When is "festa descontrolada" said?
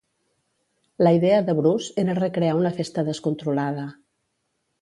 2.79-3.89